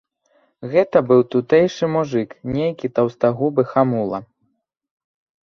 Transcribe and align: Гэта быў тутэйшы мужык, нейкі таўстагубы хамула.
Гэта 0.71 0.97
быў 1.11 1.21
тутэйшы 1.35 1.85
мужык, 1.97 2.33
нейкі 2.57 2.91
таўстагубы 2.97 3.61
хамула. 3.75 4.19